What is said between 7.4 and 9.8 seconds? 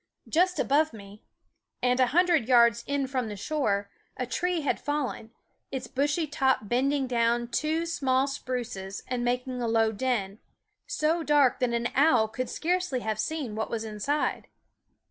two small spruces and making a